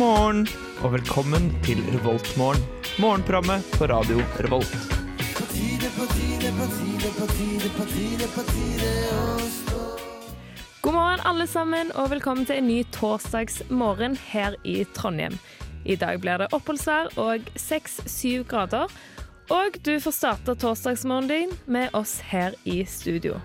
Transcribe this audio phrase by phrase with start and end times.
[0.00, 0.46] morgen
[0.80, 2.62] og velkommen til Revoltmorgen.
[3.02, 4.72] Morgenprogrammet på radio Revolt.
[10.80, 15.36] God morgen, alle sammen, og velkommen til en ny torsdagsmorgen her i Trondheim.
[15.84, 18.88] I dag blir det oppholdsvær og 6-7 grader.
[19.52, 23.36] Og du får starte torsdagsmorgenen din med oss her i studio.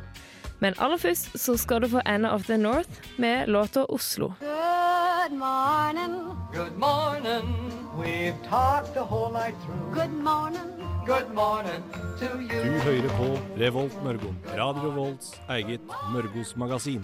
[0.64, 4.34] Men aller først så skal du få Anna of the North med låta 'Oslo'.
[4.40, 6.35] Good morning.
[6.56, 7.48] Good morning.
[8.00, 9.94] We've talked the whole night through.
[9.94, 10.70] Good morning.
[11.06, 11.82] Good morning
[12.20, 12.62] to you.
[12.64, 13.28] Du hører på
[13.60, 14.38] Revolt Mørgon.
[14.58, 15.82] Radio Volts eget
[16.14, 17.04] Mørgos magasin.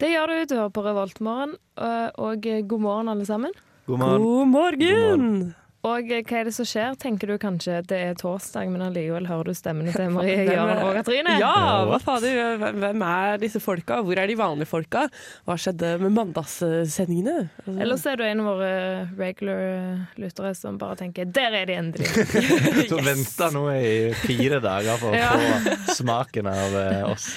[0.00, 0.44] Det gjør du.
[0.50, 3.50] Du hører på Revoltmorgen, og, og god morgen, alle sammen.
[3.86, 4.22] God morgen.
[4.22, 5.54] God morgen!
[5.80, 6.92] Og hva er det som skjer?
[7.00, 10.90] Tenker du kanskje det er torsdag, men allikevel hører du stemmene til Marie, Jørn og
[10.98, 11.38] Katrine?
[11.40, 11.52] Ja,
[11.88, 14.02] hva fader, hvem er disse folka?
[14.04, 15.06] Hvor er de vanlige folka?
[15.48, 17.46] Hva skjedde med mandagssendingene?
[17.64, 18.74] Altså, Ellers er du en av våre
[19.16, 22.12] regular lyttere som bare tenker 'der er de endelig'.
[22.92, 25.32] Du venter nå i fire dager for å Ja.
[25.32, 27.30] få smaken av eh, oss.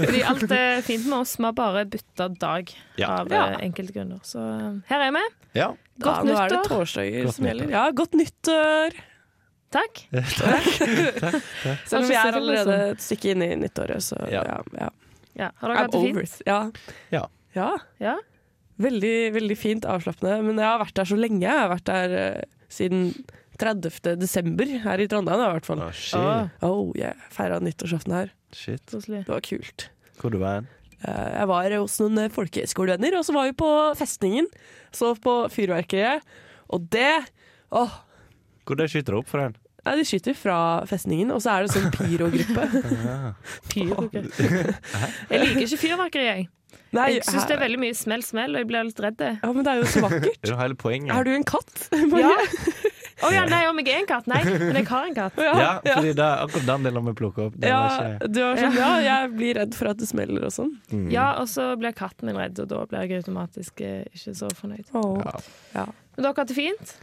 [0.00, 3.20] Fordi alt er fint med oss, vi har bare bytta dag Ja.
[3.20, 3.44] av Ja.
[3.52, 4.20] eh, enkelte grunner.
[4.24, 5.24] Så eh, her er vi.
[5.54, 5.74] Ja.
[5.94, 6.68] Ja, Godt nå er det nyttår.
[6.72, 7.70] torsdager Godt som gjelder.
[7.70, 8.96] Ja, godt nyttår!
[9.74, 10.04] Takk.
[11.90, 14.44] Selv om vi er allerede et stykke inn i nyttåret, så Ja.
[14.46, 14.60] ja.
[14.78, 14.90] ja.
[15.34, 16.34] Ja, har dere hatt det fint?
[16.46, 16.58] Ja.
[17.10, 17.24] Ja.
[17.56, 17.70] ja.
[17.98, 18.12] Ja.
[18.78, 20.36] Veldig, veldig fint avslappende.
[20.46, 21.42] Men jeg har vært der så lenge.
[21.42, 23.08] Jeg har vært der uh, siden
[23.58, 24.14] 30.
[24.18, 25.82] desember her i Trondheim, i hvert fall.
[25.82, 26.54] Oh, shit.
[26.62, 27.18] Oh, yeah.
[27.34, 28.30] Feira nyttårsaften her.
[28.54, 28.86] shit.
[28.94, 29.88] Det var kult.
[30.20, 30.70] Hvor du var hen?
[31.04, 34.48] Eh, Jeg var hos noen eh, folkehøyskolevenner, og så var vi på festningen.
[34.94, 36.24] Så på fyrverkeriet.
[36.72, 37.10] Og det
[37.74, 37.90] Åh,
[38.64, 39.56] Hvor det skyter opp for en?
[39.84, 40.56] Nei, De skyter fra
[40.88, 42.62] festningen, og så er det sånn pyrogruppe.
[43.72, 44.30] Fyrverkeri.
[45.30, 46.46] Jeg liker ikke fyrverkeri, jeg.
[46.94, 49.22] Nei, Jeg syns det er veldig mye smell, smell, og jeg blir litt redd.
[49.42, 50.36] Ja, Men det er jo så vakkert.
[50.38, 51.10] Det er jo hele poenget.
[51.16, 51.88] Er du en katt?
[52.24, 52.30] Ja.
[53.24, 54.26] Å ja, nei, om jeg er en katt?
[54.30, 55.40] Nei, men jeg har en katt.
[55.40, 57.56] Ja, fordi det er akkurat den delen vi plukker opp.
[57.64, 57.80] Ja,
[58.18, 60.74] ikke du var sånn, ja, jeg blir redd for at det smeller og sånn.
[60.92, 61.08] mm.
[61.14, 64.52] Ja, og så blir katten min redd, og da blir jeg automatisk eh, ikke så
[64.60, 64.86] fornøyd.
[64.94, 65.34] Ja.
[65.74, 65.86] Ja.
[66.14, 66.94] Men dere har hatt det fint?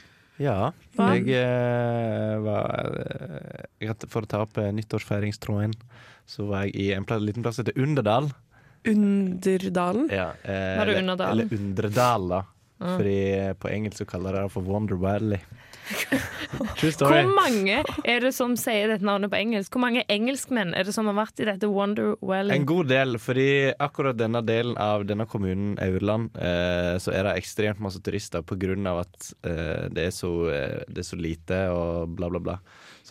[0.41, 0.71] Ja.
[0.97, 1.09] Hva?
[1.17, 5.75] Jeg eh, var eh, jeg hadde, For å ta opp eh, nyttårsfeiringstråden,
[6.31, 8.31] så var jeg i en plass, liten plass som heter Underdal.
[8.87, 10.07] Underdalen.
[10.11, 12.41] Ja, eh, Var det eller- Undredal, da.
[12.81, 12.97] Mm.
[12.97, 15.39] Fordi på engelsk så kaller de det for Wonder Valley.
[16.77, 17.21] True story.
[17.21, 19.73] Hvor mange er det som sier dette navnet på engelsk?
[19.73, 22.55] Hvor mange engelskmenn er det som har vært i dette Wonder Valley?
[22.57, 23.49] En god del, fordi
[23.81, 29.01] akkurat denne delen av denne kommunen, Aurland, eh, så er det ekstremt masse turister av
[29.03, 32.57] at eh, det, er så, eh, det er så lite og bla, bla, bla.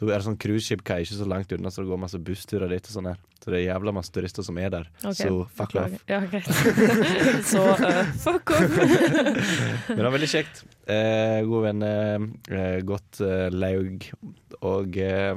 [0.01, 2.87] Så er det sånn cruiseskip-kai ikke så langt unna, så det går masse bussturer dit
[2.87, 3.19] og sånn her.
[3.41, 4.89] Så det er jævla masse turister som er der.
[5.01, 5.17] Okay.
[5.19, 5.97] Så fuck off.
[6.09, 6.49] Ja, greit.
[7.51, 8.77] Så uh, fuck off.
[9.89, 10.63] Men det var veldig kjekt.
[10.91, 14.09] Eh, gode venner, eh, godt eh, laug
[14.67, 15.35] og eh,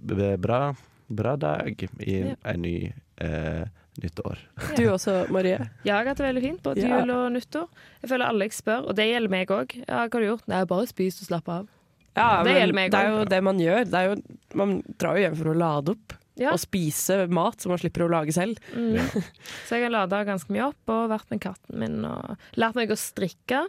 [0.00, 0.60] b- bra,
[1.08, 2.34] bra dag i Ja.
[2.50, 2.92] en ny
[3.22, 3.64] eh,
[4.02, 4.38] nytt år.
[4.76, 5.60] Du også, Marie.
[5.86, 6.98] Jeg har hatt det veldig fint, både Ja.
[7.00, 7.68] jul og nyttår.
[8.02, 9.76] Jeg føler alle jeg spør, og det gjelder meg òg.
[9.86, 10.46] Ja, hva har du gjort?
[10.50, 11.68] Nei, bare spist og slappe av.
[12.16, 13.82] Ja, Det men gjelder meg det er jo det man gjør.
[13.84, 14.14] Det er jo,
[14.56, 16.50] man drar jo hjem for å lade opp Ja.
[16.52, 18.58] og spise mat som man slipper å lage selv.
[18.74, 18.96] Mm.
[19.68, 22.90] Så jeg har lada ganske mye opp og vært med katten min og lært meg
[22.92, 23.66] å strikke.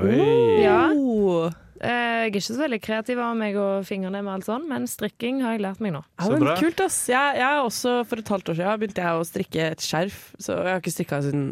[0.00, 0.62] Oi!
[0.64, 0.80] Ja.
[1.76, 4.88] Eh, Jeg er ikke så veldig kreativ av meg og fingrene med alt sånn, men
[4.90, 6.02] strikking har jeg lært meg nå.
[6.16, 6.56] Ja, Så men bra.
[6.60, 6.98] Kult, ass.
[7.12, 10.18] Jeg, jeg er også, For et halvt år siden begynte jeg å strikke et skjerf.
[10.40, 11.46] Så jeg har ikke strikka siden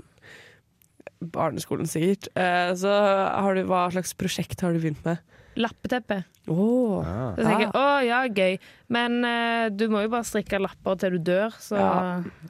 [1.35, 2.29] barneskolen, sikkert.
[2.37, 5.23] Eh, så har du, hva slags prosjekt har du begynt med?
[5.57, 6.25] Lappeteppe.
[6.51, 6.99] Oh.
[7.07, 7.35] Ah.
[7.37, 8.57] Så tenker jeg, å ja, gøy,
[8.93, 11.93] men uh, du må jo bare strikke lapper til du dør, så Ja.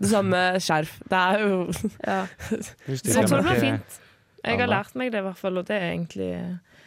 [0.01, 0.97] Det samme skjerf.
[1.13, 1.59] Det er jo
[2.01, 2.17] ja.
[2.89, 4.01] jeg tror det var fint.
[4.45, 6.31] Jeg har lært meg det, i hvert fall, og det er egentlig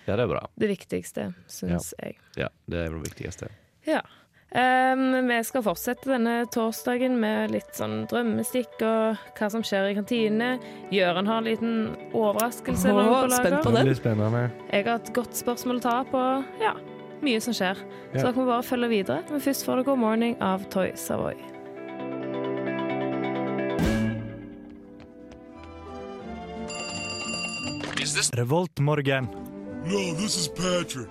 [0.08, 0.44] Ja, det er bra.
[0.58, 2.18] det viktigste, syns jeg.
[2.38, 3.50] Ja, det er det viktigste.
[3.88, 4.02] Ja.
[4.48, 9.96] Um, vi skal fortsette denne torsdagen med litt sånn drømmestikk og hva som skjer i
[9.98, 10.54] kantine.
[10.94, 11.74] Gjøren har en liten
[12.16, 13.92] overraskelse Oh, på spent på den.
[14.00, 14.46] Spennende.
[14.72, 16.24] Jeg har et godt spørsmål å ta på.
[16.64, 16.74] Ja,
[17.26, 17.76] mye som skjer.
[18.14, 18.22] Ja.
[18.22, 19.20] Så dere må bare følge videre.
[19.30, 21.36] Men først får dere God Morning av Toy Savoy.
[28.16, 29.28] Revoltmorgen.
[29.88, 30.14] Hei
[30.56, 31.10] Patrick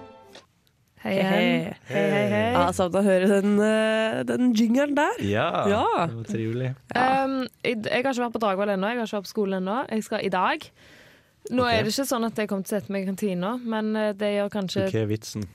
[1.06, 2.30] Hei, hei, hei.
[2.32, 5.20] Jeg har savna å høre den, eh, den jingeren der.
[5.22, 6.06] Ja, Ja.
[6.06, 6.70] det var trivelig.
[6.96, 8.88] Um, jeg, jeg har ikke vært på dagvalg ennå.
[8.90, 9.76] Jeg har ikke vært på skolen ennå.
[9.90, 10.66] Jeg skal i dag.
[11.50, 11.78] Nå okay.
[11.78, 14.12] er det ikke sånn at jeg kommer til å sette meg i kantina, men eh,
[14.18, 15.48] det gjør Så kanskje hva er vitsen?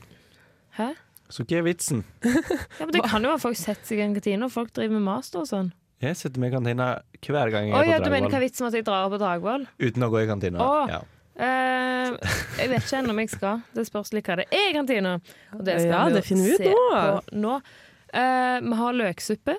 [0.78, 0.90] Hæ?
[1.28, 2.04] Så hva er vitsen?
[2.80, 4.94] Ja, men Det kan jo være folk setter seg i en kantina, og folk driver
[4.96, 5.74] med master og sånn.
[6.02, 8.40] Jeg setter meg i kantina hver gang jeg er på ja, på du mener hva
[8.40, 9.68] er vitsen med at jeg drar på Dragvoll?
[9.84, 10.64] Uten å gå i kantina.
[10.64, 10.86] Oh.
[10.90, 11.02] Ja.
[11.36, 12.12] Eh,
[12.60, 13.62] jeg vet ikke ennå om jeg skal.
[13.76, 15.14] Det spørs litt hva det er i kantina.
[15.56, 16.82] Og det skal Ja, vi jo det finner vi ut se nå.
[16.92, 17.56] på nå.
[18.12, 19.56] Uh, vi har løksuppe.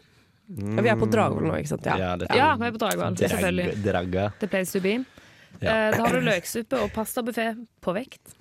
[0.53, 1.87] Ja, vi er på Dragvoll nå, ikke sant?
[1.89, 1.97] Ja.
[1.97, 3.83] Ja, det Ja, vi er på Dragvoll, selvfølgelig.
[3.87, 4.17] Drag.
[4.43, 4.99] Det place to be.
[5.63, 5.89] Ja.
[5.89, 7.47] Uh, da har du løksuppe og pastabuffé
[7.81, 8.35] på vekt.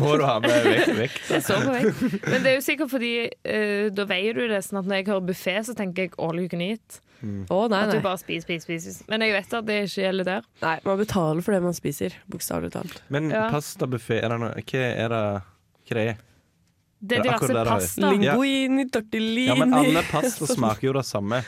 [0.00, 0.92] Må du ha med vekt?
[0.98, 1.20] vekt?
[1.28, 2.02] Det står på vekt.
[2.28, 5.08] Men det er jo sikkert fordi uh, da veier du det sånn at når jeg
[5.10, 7.00] hører buffé, så tenker jeg all you can eat.
[7.18, 9.02] Å, nei, At du bare spiser, spiser, spiser.
[9.10, 10.44] Men jeg vet at det ikke gjelder der.
[10.62, 10.76] nei.
[10.86, 13.00] Man betaler for det man spiser, bokstavelig talt.
[13.10, 13.48] Men Ja.
[13.50, 15.22] pastabuffé, er det noe Hva er det
[15.88, 16.16] hva det er?
[17.00, 17.64] Det er Det er diverse er.
[17.72, 18.10] pasta.
[18.12, 21.42] Linguini, tortellini Ja, men alle pasta smaker jo det samme.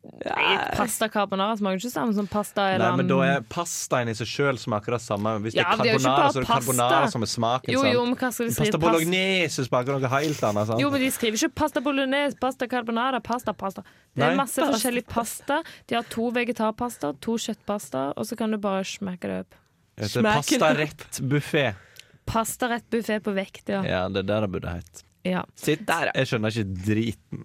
[0.00, 4.28] Nei, Pasta carbonara smaker ikke samme som pasta Nei, men da er pastaen i seg
[4.30, 5.34] sjøl smaker det samme.
[5.44, 7.74] Hvis Ja, det er carbonara, så er det carbonara som er smaken.
[7.74, 10.70] Jo, jo, Pasta bolognese smaker noe helt annet.
[10.70, 10.80] Sant?
[10.80, 13.84] jo, men de skriver ikke pasta bolognese, pasta carbonara, pasta, pasta.
[14.16, 14.40] Det er Nei.
[14.40, 15.60] masse forskjellig pasta.
[15.84, 19.60] De har to vegetarpasta, to kjøttpasta, og så kan du bare smekke det opp.
[20.00, 20.40] Heter Smaken.
[20.40, 21.66] Pastarett-buffé.
[22.30, 23.84] Pastarett buffé på vekt, ja.
[23.84, 25.04] Ja, det er der det burde hett.
[25.28, 25.44] ja.
[25.60, 25.84] Sitt.
[25.88, 26.20] Der, ja.
[26.22, 27.44] Jeg skjønner ikke driten.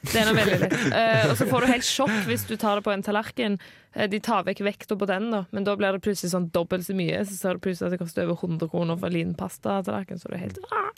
[0.00, 0.74] Det er noe veldig lett.
[0.94, 3.58] Uh, og så får du helt sjokk hvis du tar det på en tallerken.
[3.92, 6.86] Eh, de tar vekk vekta på den, da, men da blir det plutselig sånn dobbelt
[6.86, 7.20] så mye.
[7.28, 10.20] Så ser du plutselig at det koster over 100 kroner for en liten pastatallerken.
[10.20, 10.90] Så det er helt ah.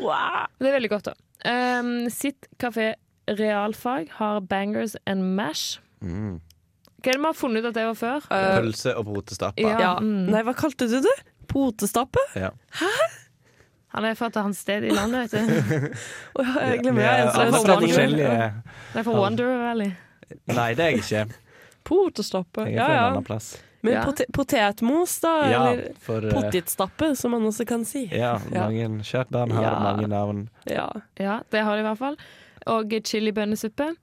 [0.00, 1.16] Men Det er veldig godt, da.
[1.80, 2.92] Um, sitt kafé
[3.30, 5.78] realfag har bangers and mash.
[6.02, 6.40] Mm.
[7.00, 8.28] Hva er det vi har funnet ut at det var før?
[8.28, 9.62] Pølse og potestappe.
[9.62, 9.76] Ja.
[9.80, 9.92] ja.
[10.00, 10.26] mm.
[10.32, 11.16] Nei, hva kalte du det?
[11.50, 12.24] Potestappe?
[12.36, 12.52] Ja.
[13.94, 15.88] Han er fra et annet sted i landet, vet du.
[16.38, 19.90] Å, jeg glemmer ja, er fra det er fra Wonder Valley.
[20.46, 21.24] Nei, det er jeg ikke.
[21.90, 22.68] Potestappe.
[22.70, 23.08] Jeg er Ja, en ja.
[23.10, 23.48] annen plass.
[23.82, 24.04] Men Ja.
[24.04, 25.32] pot potetmos, da?
[25.50, 28.04] Ja, Eller for eh, potetstappe, som man også kan si.
[28.12, 28.68] Ja, Ja.
[28.68, 29.78] mange kjært barn har Ja.
[29.80, 30.48] mange navn.
[30.66, 30.90] Ja.
[31.18, 32.16] Ja, det har de i hvert fall.
[32.66, 33.96] Og chilibønnesuppe.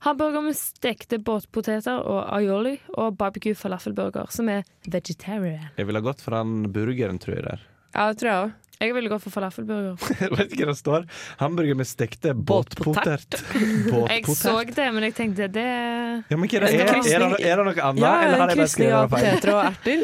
[0.00, 2.80] Hamburger med stekte båtpoteter og aioli.
[2.96, 5.68] Og barbecue falafelburger, som er vegetarian.
[5.76, 7.44] Jeg ville ha gått for den burgeren, tror jeg.
[7.44, 7.60] der
[7.94, 8.52] ja, det tror jeg òg.
[8.78, 9.96] Jeg ville gått for falafelburger.
[10.22, 11.06] Jeg vet ikke hva det står.
[11.40, 13.40] Hamburger med stekte båtpotet.
[14.12, 16.70] Jeg så det, men jeg tenkte det Ja, men hva er det?
[16.78, 19.12] Er, er, det, er det noe annet, Ja, eller har jeg bare skrevet av det
[19.14, 19.24] feil?
[19.28, 19.98] poteter og erter.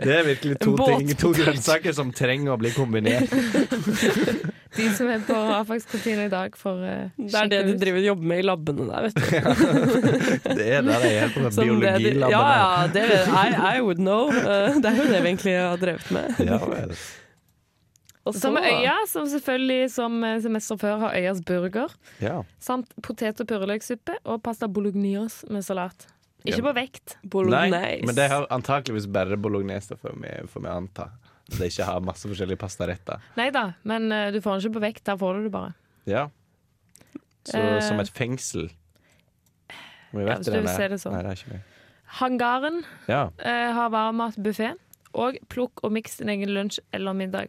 [0.04, 3.30] Det er virkelig to, ting, to grønnsaker som trenger å bli kombinert.
[4.76, 8.04] De som er på Afax-kantina i dag, får uh, Det er det de driver og
[8.06, 9.24] jobber med i labbene der, vet du.
[10.60, 12.36] Det er der jeg er på med Som det de- biologilabbene.
[12.36, 14.28] Ja, ja, det, I, I would know.
[14.30, 16.38] Eh, Det er jo det vi egentlig har drevet med.
[16.52, 16.94] Ja, vel.
[18.28, 21.88] Og så med Øya, som selvfølgelig som eh, semester før har Øyas burger.
[22.20, 22.42] ja.
[22.60, 26.06] Samt potet- og purreløksuppe og pasta bolognese med salat.
[26.44, 26.68] Ikke Ja.
[26.70, 27.16] på vekt.
[27.24, 31.08] Nei, men det har antakeligvis bare bolognese, får vi anta.
[31.50, 33.20] At de ikke har masse forskjellige pastaretter.
[33.36, 35.04] Nei da, men uh, du får den ikke på vekt.
[35.08, 35.72] Der får du det bare.
[36.06, 36.28] Ja.
[37.44, 37.80] Så Eh.
[37.80, 38.68] som et fengsel.
[40.12, 41.12] Vi Ja, vet hvis det du vil se det sånn.
[41.14, 41.60] Nei, det er ikke vi.
[42.20, 43.30] Hangaren Ja.
[43.38, 44.74] eh, har varmmatbuffé.
[45.14, 47.48] Og plukk og miks din egen lunsj eller middag.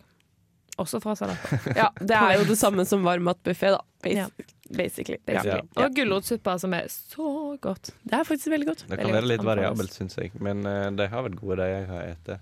[0.79, 1.59] Også fra salater.
[1.77, 3.81] Ja, det er jo det samme som varmmatbuffé, da.
[4.01, 4.27] Bas Ja.
[4.71, 5.17] Basically.
[5.25, 5.67] basically.
[5.75, 5.83] Ja.
[5.83, 7.91] Og gulrotsuppa, som er så godt.
[8.07, 8.85] Det er faktisk veldig godt.
[8.87, 10.31] Det kan Veldig være litt variabelt, syns jeg.
[10.39, 12.39] Men eh, de har vært gode, de jeg har spist.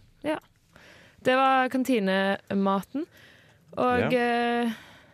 [1.26, 3.06] Det var kantinematen.
[3.78, 4.72] Og eh,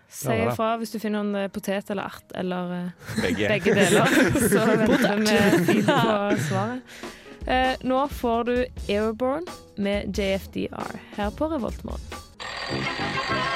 [0.10, 3.48] si ifra hvis du finner en eh, potet eller ert eller eh, Begge.
[3.52, 4.06] begge deler.
[4.54, 7.02] Så venter vi fint på svaret.
[7.48, 8.56] Eh, nå får du
[8.90, 9.46] Airborne
[9.78, 12.02] med JFDR her på Revoltmorgen.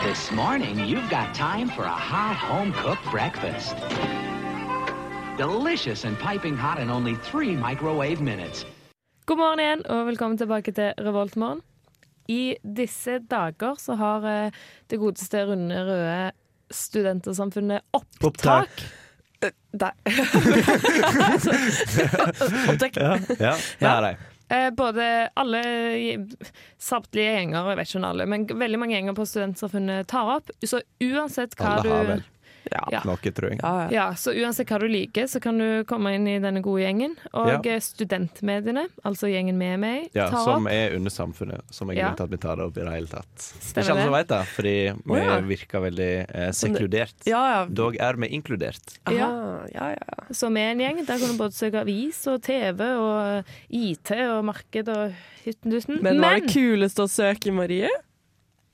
[0.06, 3.76] This morning, you've got time for a hot home cooked breakfast.
[5.38, 8.66] Delicious and piping hot in only three microwave minutes.
[9.26, 11.62] God morgen igjen, og velkommen tilbake til Revoltmorgen.
[12.30, 14.52] I disse dager så har eh,
[14.92, 16.32] det godeste runde røde
[16.70, 18.70] studentersamfunnet opptak.
[19.72, 19.94] Der.
[22.70, 22.98] Opptak.
[23.00, 24.12] Ja, ja, det er de.
[24.50, 25.62] Eh, både alle
[26.82, 30.50] samtlige gjenger, jeg vet ikke om alle, men veldig mange gjenger på Studentsamfunnet tar opp.
[30.66, 31.92] Så uansett hva du
[32.72, 32.84] Ja.
[32.92, 33.00] Ja.
[33.08, 33.60] noe, tror jeg.
[33.64, 33.90] Ja, ja.
[34.00, 37.16] Ja, så uansett hva du liker, så kan du komme inn i denne gode gjengen.
[37.34, 37.60] Og Ja.
[37.64, 42.18] eh, studentmediene, altså gjengen med meg, Ja, tar som er under samfunnet, som er grunnen
[42.18, 43.30] til at vi tar det opp i det hele tatt.
[43.38, 44.76] Er Stemmer ikke alle som vet det, fordi
[45.06, 47.16] vi virker veldig eh, sekludert.
[47.26, 47.66] ja, ja.
[47.66, 48.98] Dog er vi inkludert.
[49.10, 49.26] Ja.
[49.30, 50.28] Aha, ja, ja.
[50.32, 54.44] Så med en gjeng, der kan du både søke avis og TV og IT og
[54.46, 55.14] marked og
[55.46, 56.02] hytten dutten.
[56.04, 57.90] Men hva er det kuleste å søke, Marie?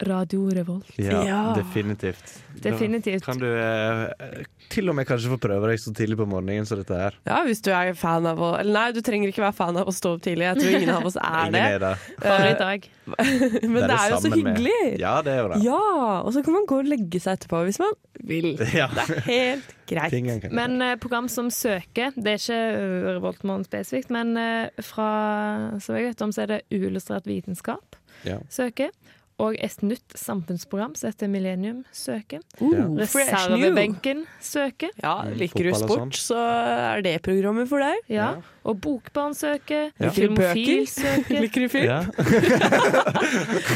[0.03, 0.89] Radio Revolt.
[0.99, 1.53] Ja, Ja.
[1.55, 2.41] definitivt.
[2.61, 3.23] Definitivt.
[3.23, 6.77] Kan du eh, til og med kanskje få prøve deg så tidlig på morgenen som
[6.81, 7.15] dette her.
[7.27, 9.87] Ja, hvis du er fan av å Eller nei, du trenger ikke være fan av
[9.87, 10.49] å stå opp tidlig.
[10.49, 11.61] Jeg tror ingen av oss er Ingen det.
[11.61, 11.93] er det.
[12.25, 12.89] Bare i Eh, dag.
[13.71, 14.75] Men det, er jo så hyggelig!
[14.83, 14.99] med-.
[14.99, 15.61] Ja, det er jo det.
[15.63, 18.51] Ja, og så kan man gå og legge seg etterpå hvis man vil.
[18.75, 18.87] Ja.
[18.91, 20.51] Det er helt greit.
[20.51, 25.09] Men eh, program som søker, det er ikke uh, Revoltmorgen spesifikt, men eh, fra
[25.79, 28.39] så jeg vet om, så er det uillustrert vitenskap Ja.
[28.49, 28.89] søker.
[29.43, 32.39] Og et nytt samfunnsprogram som heter Millennium søker.
[32.61, 32.95] Uh.
[33.01, 34.93] Reservebenken søker.
[35.03, 37.99] Ja, liker du sport, så er det programmet for deg.
[38.07, 38.29] Ja.
[38.63, 39.89] Og Bokbarn søker.
[39.99, 40.07] Ja.
[40.07, 40.93] Liker du Filmofil bøker?
[40.93, 41.41] søker.
[41.43, 41.85] Liker du film?
[41.85, 41.99] Ja.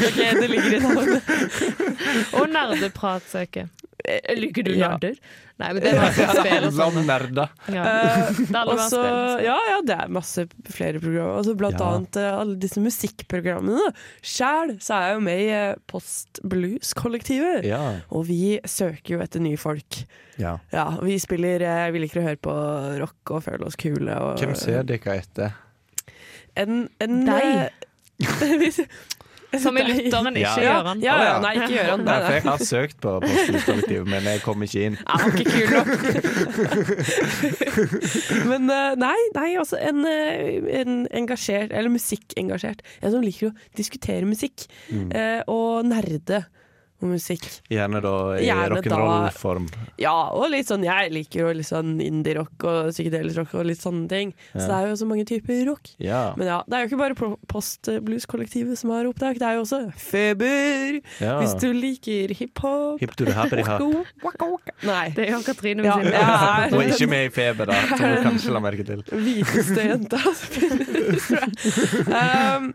[0.00, 1.22] Ok, det ligger i navnet.
[2.38, 3.68] Og Nerdeprat søker.
[4.10, 4.94] Eh, Liker du Ja.
[5.60, 6.98] Nei, men det var spill og sånn.
[7.04, 7.50] Nerder.
[7.68, 7.82] Ja.
[8.48, 11.34] Uh, ja, ja, det er masse flere programmer.
[11.42, 11.90] Altså, blant Ja.
[11.90, 13.90] annet uh, alle disse musikkprogrammene.
[14.24, 17.68] Sjæl så er jeg jo med i uh, Post Blues-kollektivet.
[17.68, 17.82] Ja.
[18.08, 20.00] Og vi søker jo etter nye folk.
[20.40, 20.56] ja.
[20.72, 22.56] Ja, vi spiller uh, Vi liker å høre på
[23.04, 24.16] rock og føle oss kule.
[24.16, 25.60] Og, Hvem ser dere etter?
[26.56, 27.68] En, en, Deg.
[29.58, 31.00] Som i lytteren, ikke Ja, Gøran.
[31.02, 31.38] ja, ja, ja.
[31.42, 32.04] nei, ikke Gøran.
[32.06, 34.96] Nei, for jeg har søkt på Postkollektivet, men jeg kom ikke inn.
[35.00, 35.88] Jeg var ikke kul nok.
[38.50, 42.82] Men eh, nei, nei, altså en, eh, en engasjert, eller musikkengasjert.
[43.02, 44.66] En som liker å diskutere musikk.
[44.90, 45.10] Mm.
[45.14, 46.44] eh, og nerde
[47.06, 47.46] om musikk.
[47.72, 49.68] Gjerne da i rock'n'roll-form.
[50.00, 53.80] Ja, og litt sånn Jeg liker jo litt sånn indie-rock og psykedelisk rock og litt
[53.82, 54.34] sånne ting.
[54.54, 55.92] Så det er jo så mange typer rock.
[56.02, 56.22] Ja.
[56.40, 59.58] Men ja, det er jo ikke bare pro- Post Blues-kollektivet som har opptak, det er
[59.58, 61.00] jo også Feber!
[61.20, 61.36] ja.
[61.40, 63.00] Hvis du liker hiphop.
[63.00, 63.78] Hip to the happy ha.
[63.80, 64.72] Waka, waka, waka.
[64.86, 65.08] Nei.
[65.16, 66.10] Det er jo Katrine Ja, sin.
[66.10, 69.02] Hun er Og ikke med i Feber, da, som hun kanskje la merke til.
[69.10, 71.50] hviteste jenta som finnes, tror jeg.
[72.20, 72.72] Um,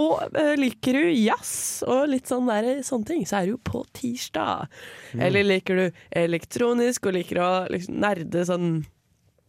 [0.00, 3.60] og eh, liker du jazz og litt sånn der, sånne ting, så er det jo
[3.70, 4.66] på tirsdag.
[5.14, 5.20] Mm.
[5.28, 8.72] Eller liker du elektronisk og liker å liksom, nerde sånn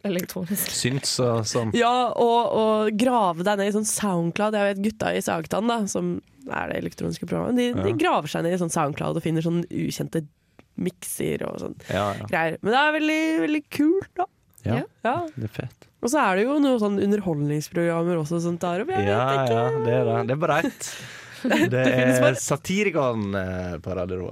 [0.02, 0.72] Elektronisk.
[0.74, 1.68] Synts og sånn.
[1.78, 4.56] Ja, og, og grave deg ned i sånn Soundcloud.
[4.58, 6.16] Jeg vet gutta i Sagtann, da, som
[6.50, 9.60] er det elektroniske programmet, de, de graver seg ned i sånn Soundcloud og finner sånn
[9.70, 10.24] ukjente
[10.82, 12.26] mikser og sånn Ja, ja.
[12.32, 12.58] greier.
[12.66, 14.26] Men det er veldig, veldig kult, da.
[14.66, 14.80] ja.
[14.80, 14.84] Ja.
[15.06, 15.14] Ja.
[15.36, 15.86] Det er fett.
[16.02, 18.90] Og så er det jo noen sånn underholdningsprogrammer også som tar opp.
[18.90, 19.60] Jeg Ja, vet ikke.
[19.60, 20.16] ja, det er det.
[20.32, 20.90] Det er bare ett.
[21.72, 24.28] Det er Satirikon eh, på Radio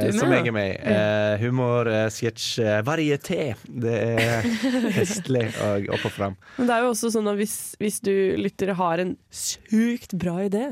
[0.00, 0.76] er eh, Som jeg er med i.
[0.80, 3.52] Uh, humor, uh, sketsj, uh, varieté.
[3.66, 4.48] Det er
[4.98, 6.36] festlig og opp og fram.
[6.58, 10.40] Men det er jo også sånn at hvis, hvis du lyttere har en sjukt bra
[10.46, 10.66] idé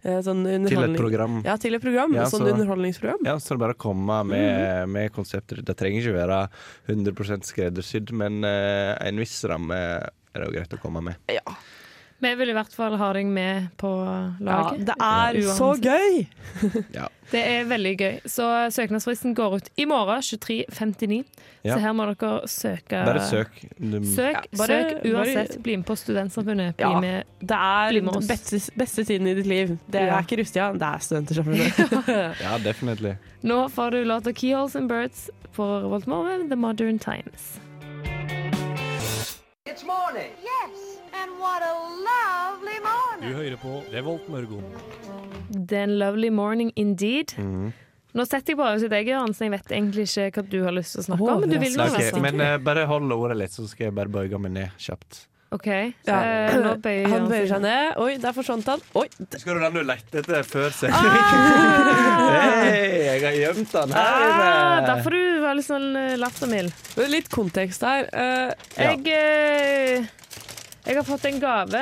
[0.00, 1.42] sånn Til et program.
[1.44, 2.14] Ja, til et program.
[2.16, 3.26] Ja, sånn så- underholdningsprogram.
[3.28, 5.60] Ja, så er det bare å komme med, med konsepter.
[5.60, 6.38] Det trenger ikke være
[6.88, 11.20] 100% skreddersydd, men en viss ramme er det jo greit å komme med.
[11.28, 11.44] Ja,
[12.20, 14.86] Vi vil i hvert fall ha deg med på ja laget.
[14.86, 16.26] det er så gøy!
[16.98, 17.06] Ja.
[17.30, 18.16] Det er veldig gøy.
[18.26, 21.20] Så søknadsfristen går ut i morgen 23.59.
[21.62, 21.74] Ja.
[21.76, 23.04] Så her må dere søke.
[23.06, 23.60] Bare søk.
[23.78, 25.52] Du, Søk, Ja, bare- søk uansett.
[25.54, 26.76] bare- Bli med på Studentsamfunnet.
[26.76, 27.00] Bli Ja.
[27.00, 27.24] med.
[27.40, 29.78] Det er med den beste, beste tiden i ditt liv.
[29.90, 30.18] Det Ja.
[30.18, 32.40] er ikke Rustia, det er Studentersamfunnet.
[32.42, 33.16] Ja, definitivt.
[33.42, 37.60] Nå får du låta 'Keyholes and Birds' på Revolt Morgen, The Modern Times.
[39.70, 40.30] It's morning.
[40.42, 40.49] Yes, and
[41.40, 41.72] what a
[42.06, 42.78] lovely
[43.20, 44.64] Du hører på Revolt Mørgon.
[45.50, 47.34] Det er en lovely morning indeed.
[47.38, 47.72] Mhm.
[48.12, 50.74] Nå setter jeg bare sitt deg, Jørgen, så jeg vet egentlig ikke hva du har
[50.74, 51.40] lyst til å snakke om.
[51.44, 54.40] Men du vil okay, men uh, bare hold ordet litt, så skal jeg bare bøye
[54.42, 55.26] meg ned kjapt.
[55.54, 55.66] OK.
[56.06, 56.16] Ja.
[56.22, 57.62] Eh, nå bøyer Han bøyer seg.
[57.62, 57.96] ned.
[57.98, 58.82] Oi, der forsvant han.
[58.98, 61.22] Oi, Skal du den du lette etter før sending?
[62.30, 64.86] Hei, jeg har gjemt den her Ah, inne!
[64.90, 66.70] derfor du være litt sånn uh, lattermild.
[67.10, 68.06] litt kontekst her.
[68.14, 68.92] Uh, Ja.
[68.94, 70.06] Jeg, eh,
[70.90, 71.80] jeg har fått en gave.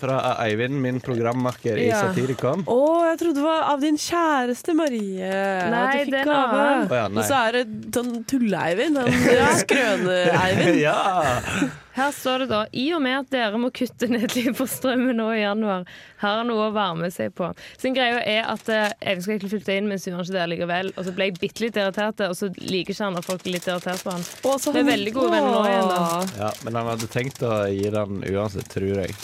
[0.00, 2.00] Fra Eivind, min programmakker i Ja.
[2.06, 2.62] Satirikon.
[2.66, 2.78] Å,
[3.10, 5.28] jeg trodde det var av din kjæreste Marie.
[5.28, 6.62] Nei, at du fikk det gave.
[6.62, 6.88] annen.
[6.88, 7.20] Å ja, nei.
[7.20, 7.66] Og så er det
[7.98, 9.02] sånn tulle-Eivind.
[9.28, 9.50] Ja.
[9.64, 10.80] skrøne-Eivind.
[10.80, 10.98] ja!
[11.90, 15.18] Her står det da I og med at dere må kutte ned litt på strømmen
[15.18, 15.82] nå i januar,
[16.22, 17.48] her er noe å varme seg på.
[17.82, 20.36] Sin greia er at eh, jeg skal egentlig flytte inn, men så gjør han ikke
[20.38, 20.92] det likevel.
[20.94, 23.56] Og så ble jeg bitte litt irritert, og så liker ikke han at folk er
[23.58, 24.22] litt irritert på han.
[24.22, 26.22] Å, så Vi er han- veldig gode venner nå igjen, da.
[26.46, 26.52] Ja.
[26.64, 29.18] Men han hadde tenkt å gi den uansett, tror jeg.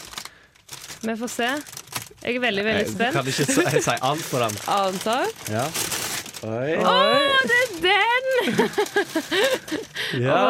[1.06, 1.50] Vi får se.
[2.26, 3.14] Jeg er veldig, veldig Jeg spent.
[3.14, 4.54] kan ikke si, si alt på den.
[4.72, 5.26] Antar.
[5.52, 5.66] Ja.
[6.46, 6.72] Oi.
[6.76, 6.94] Å,
[7.48, 8.26] det er den!
[10.26, 10.42] Ja!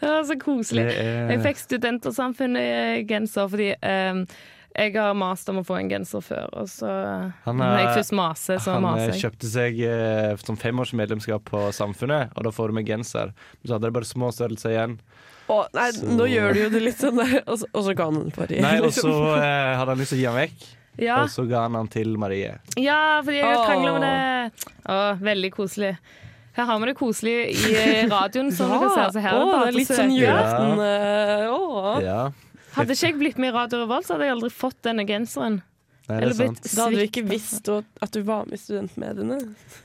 [0.00, 0.84] Det var så koselig.
[0.92, 4.24] Er- Jeg fikk Studentersamfunnet-genser fordi um,
[4.70, 6.86] jeg har mast om å få en genser før, og så
[7.44, 9.20] Han, når jeg først maser, så Han eh, maser jeg.
[9.24, 13.32] kjøpte seg eh, som femårsmedlemskap på Samfunnet, og da får du med genser.
[13.34, 14.94] Men så hadde det bare små størrelser igjen.
[15.50, 17.94] Å, nei, Så- nå gjør du jo det litt sånn der, og så, og så
[17.98, 20.68] ga han bare Nei, Og så eh, hadde han lyst til å gi den vekk.
[21.00, 22.56] Ja, og så ga han den til Marie.
[22.76, 24.68] ja fordi jeg har krangla med det.
[24.90, 25.94] Å, veldig koselig.
[26.58, 29.10] Her har vi det koselig i radioen, som dere ser.
[29.14, 30.84] Så her er det Å, bare det er litt sånn julaften.
[30.84, 31.50] Ja.
[31.56, 31.94] Å.
[32.04, 32.20] Ja,
[32.74, 35.56] Hadde ikke jeg blitt med i Radio Revolt, så hadde jeg aldri fått denne genseren.
[36.10, 39.38] Nei, Eller blitt Da hadde vi ikke visst at- at du var med i studentmediene.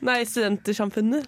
[0.06, 1.26] Nei, Studentersamfunnet.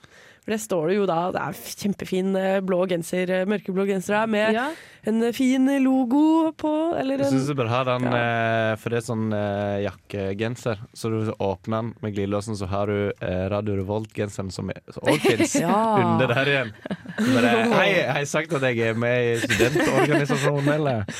[0.47, 1.15] For det står det jo da.
[1.35, 4.69] Det er kjempefin eh, blå genser, eh, mørkeblå genser her, med Ja.
[5.03, 6.71] en eh, fin logo på.
[6.95, 8.75] Eller Jeg en syns du bør ha den, Ja.
[8.79, 10.79] for det er sånn eh, jakkegenser.
[10.95, 15.57] Så du åpner den med glidelåsen, så har du eh, Radio Revolt-genseren som òg fins
[15.59, 15.75] Ja.
[16.15, 16.71] under der igjen.
[17.19, 21.03] Bare, Hei, har jeg sagt at jeg er med i studentorganisasjonen, eller?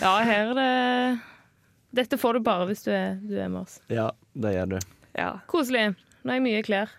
[0.00, 1.18] ja, her er det
[1.96, 3.78] Dette får du bare hvis du er, du er med oss.
[3.92, 4.78] Ja, det gjør du.
[5.16, 5.30] Ja.
[5.48, 5.94] Koselig.
[6.26, 6.90] Nå har jeg mye klær.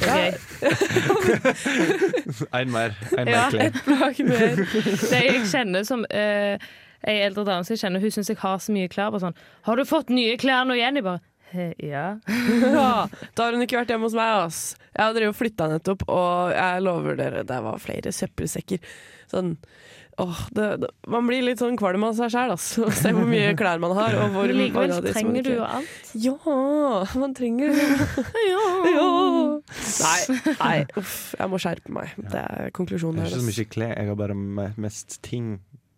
[0.00, 0.32] Det er gøy.
[2.56, 2.96] En mer.
[3.16, 3.70] En mer klær.
[4.24, 4.60] Mer.
[4.64, 6.56] Det jeg kjenner som eh,
[7.06, 9.12] ei eldre dame som jeg kjenner, hun syns jeg har så mye klær.
[9.12, 9.36] Bare sånn
[9.68, 11.20] 'Har du fått nye klær nå igjen?' Jeg bare
[11.52, 12.18] «Eh, ja.
[12.76, 14.46] Ja, da har hun ikke vært hjemme hos meg.
[14.46, 14.76] Ass.
[14.92, 18.82] Jeg har drevet og flytta nettopp, og jeg lover dere, det var flere søppelsekker.
[19.30, 19.56] Sånn
[20.18, 22.86] Åh, det, det, man blir litt sånn kvalm av seg sjæl, altså.
[23.02, 24.14] Se hvor mye klær man har.
[24.22, 26.12] Og hvor likevel mange av de trenger du jo alt.
[26.16, 26.36] Ja,
[27.20, 27.76] man trenger
[28.52, 28.62] ja.
[28.96, 29.10] Ja.
[30.06, 31.34] Nei, nei, uff.
[31.36, 32.14] Jeg må skjerpe meg.
[32.16, 34.36] Det er konklusjonen Jeg har ikke så mye klær, jeg har bare
[34.86, 35.52] mest ting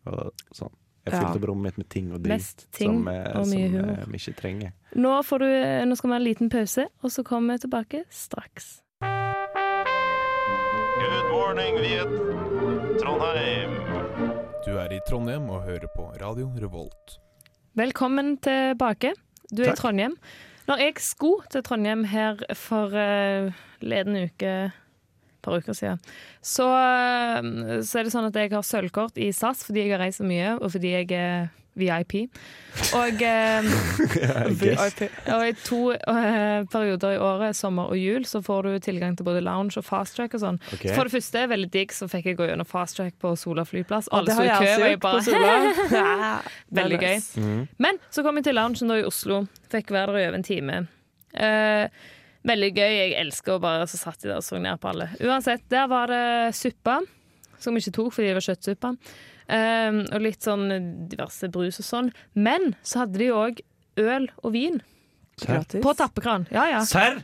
[0.09, 0.75] og sånn.
[1.09, 1.21] Jeg Ja.
[1.23, 4.19] fylte opp rommet mitt med ting og dritt ting som, eh, og som eh, vi
[4.21, 4.75] ikke trenger.
[4.99, 5.47] Nå, får du,
[5.89, 8.83] nå skal vi ha en liten pause, og så kommer vi tilbake straks.
[10.99, 12.13] Good morning, Viet.
[13.01, 13.73] Trondheim.
[14.69, 17.15] Du er i Trondheim og hører på Radio Revolt.
[17.79, 19.15] Velkommen tilbake.
[19.49, 19.79] Du er Takk.
[19.79, 20.17] i Trondheim.
[20.69, 26.03] Når jeg skulle til Trondheim her for uh, leden uke et par uker siden,
[26.45, 30.05] så, uh, så er det sånn at jeg har sølvkort i SAS fordi jeg har
[30.05, 31.49] reist så mye, og fordi jeg er
[31.79, 32.15] VIP.
[32.95, 33.69] Og, eh,
[34.61, 35.03] VIP.
[35.35, 39.27] og i to eh, perioder i året, sommer og jul, så får du tilgang til
[39.27, 40.61] både lounge og fast track og sånn.
[40.75, 40.93] Okay.
[40.95, 44.11] For det første, veldig digg, så fikk jeg gå gjennom fast track på Sola flyplass.
[44.13, 46.37] Og Alle det sto i kø, og jeg på bare
[46.83, 47.19] Veldig gøy.
[47.41, 47.67] Mhm.
[47.83, 49.43] Men så kom jeg til loungen da i Oslo.
[49.73, 50.81] Fikk være der i over en time.
[51.35, 52.07] Eh,
[52.49, 52.93] veldig gøy.
[52.95, 55.11] Jeg elsker å bare Så satt de der og så ned på alle.
[55.25, 57.01] Uansett, der var det suppe,
[57.59, 58.95] som vi ikke tok fordi det var kjøttsuppe.
[59.49, 60.69] Eh, og litt sånn
[61.09, 62.13] diverse brus og sånn.
[62.35, 63.63] Men så hadde de òg
[63.99, 64.81] øl og vin
[65.47, 65.83] Gratis.
[65.85, 66.47] på tappekran.
[66.51, 66.81] Ja, ja.
[66.85, 67.21] Serr?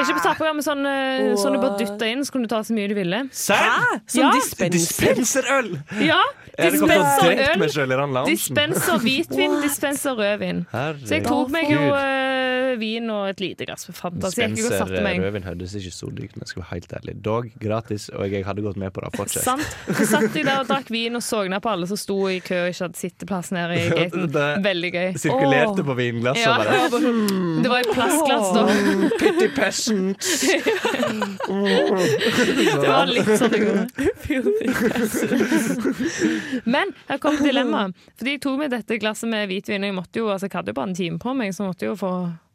[0.00, 2.60] Ikke på tappekran, men sånn, eh, sånn du bare dytta inn, så kunne du ta
[2.64, 3.24] så mye du ville.
[3.32, 4.00] Serr?
[4.06, 4.30] Som Ja.
[4.32, 5.14] dispenser.
[5.14, 5.72] Dispenserøl!
[6.00, 6.20] Ja!
[6.60, 8.26] Dispenserøl.
[8.26, 10.64] Dispenser dispenser hvitvin, dispenser rødvin.
[11.04, 14.30] Så jeg tok meg jo uh, vin og et lite glass med Fanta.
[14.30, 15.20] Satte meg.
[15.22, 17.14] rødvin høres ikke så dyrt, men jeg skal være helt ærlig.
[17.24, 19.44] Dog gratis, og jeg hadde gått med på det Fortsett.
[19.44, 19.66] Sant?
[19.98, 22.38] Så satt jeg der og drakk vin og så ned på alle som sto i
[22.44, 24.28] kø og ikke hadde sitteplass nede i gaten.
[24.64, 25.08] Veldig gøy.
[25.20, 25.86] sirkulerte oh.
[25.90, 26.56] på vinglasset Ja.
[26.60, 27.00] og
[27.50, 28.62] bare Det var i plastglass da.
[29.20, 30.18] Pity peasant.
[32.80, 33.86] Det var litt sånn det gjorde.
[36.64, 37.96] Men her kom dilemmaet.
[38.18, 39.82] Fordi jeg tok meg dette glasset med hvitvin.
[39.84, 41.88] og Jeg måtte jo, altså jeg hadde jo bare en time på meg, så måtte
[41.88, 42.12] jo få,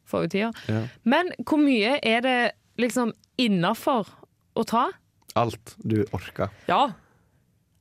[0.09, 0.51] få ut tida.
[0.71, 0.83] Ja.
[1.03, 2.37] Men hvor mye er det
[2.81, 4.07] liksom innafor
[4.55, 4.89] å ta?
[5.35, 6.53] Alt du orker.
[6.71, 6.93] Ja.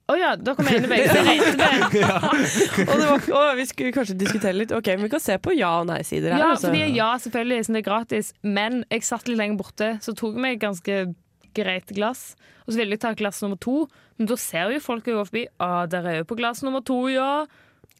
[0.05, 1.13] Å ja, da kom jeg inn i begge.
[1.29, 4.73] Regnet med Og det var, og vi skulle kanskje diskutere litt.
[4.77, 6.43] Ok, men Vi kan se på ja- og nei-sider her.
[6.43, 6.69] Ja, altså.
[6.69, 8.33] fordi ja, selvfølgelig, sånn det er gratis.
[8.45, 10.99] Men jeg satt litt lenger borte, så tok et ganske
[11.57, 12.35] greit glass.
[12.67, 13.87] Og så ville jeg ta glass nummer to,
[14.19, 15.47] men da ser jo folk gå forbi.
[15.63, 17.47] Å, der er jo på glass nummer to, ja.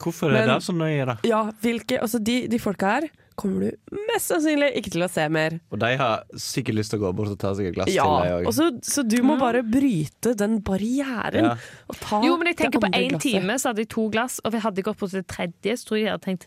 [0.03, 1.17] Hvorfor er Men- det så nøye, da?
[1.25, 3.09] Ja, hvilke, altså de, de folka her
[3.41, 5.57] kommer du mest sannsynlig ikke til å se mer.
[5.75, 8.05] Og de har sikkert lyst til å gå bort og ta seg et glass Ja,
[8.07, 8.53] til, deg òg.
[8.55, 11.51] så, så du må bare bryte den barrieren.
[11.53, 11.57] Ja.
[11.91, 14.55] Og ta Jo, men jeg tenker på én time så hadde jeg to glass, og
[14.55, 16.47] vi hadde gått på til det tredje, så tror jeg jeg hadde tenkt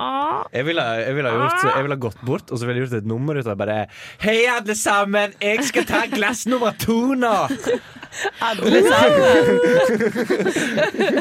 [0.00, 2.86] ah, Jeg ville, jeg, ville ha gjort, jeg ville gått bort og så ville jeg
[2.88, 3.78] gjort et nummer ut av bare
[4.22, 5.34] Hei, alle sammen!
[5.42, 7.34] Jeg skal ta glass nummer to nå!
[8.42, 9.58] Alle sammen.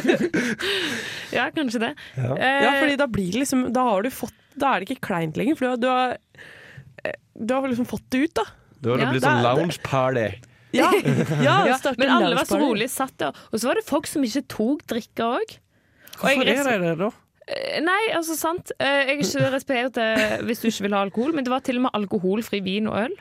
[1.36, 1.92] Ja, kanskje det.
[2.18, 2.32] Ja.
[2.38, 5.08] Eh, Ja, fordi da blir det liksom Da har du fått Da er det ikke
[5.10, 6.18] kleint lenger, for du har,
[7.36, 8.46] du har, eh, liksom fått det ut, da.
[8.80, 10.28] Da har det Ja, blitt sånn lounge party.
[10.76, 10.92] Ja,
[11.48, 13.34] ja, ja, men alle var så rolig satt der.
[13.50, 15.56] Og så var det folk som ikke tok drikke òg.
[16.20, 17.10] Hvorfor er det det, da?
[17.82, 18.70] Nei, altså sant.
[18.78, 20.10] Eh, Jeg er ikke respektert det
[20.46, 23.00] hvis du ikke vil ha alkohol, men det var til og med alkoholfri vin og
[23.08, 23.16] øl.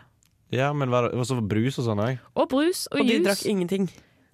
[0.53, 2.21] Ja, men var det også brus og sånn òg?
[2.37, 3.89] Og brus og, Og de drakk ingenting.